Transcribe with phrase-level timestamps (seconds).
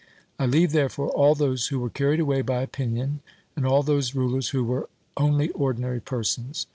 [0.39, 3.19] I leave, therefore, all those who were carried away by opinion,
[3.55, 6.65] and all those rulers who were only ordinary persons.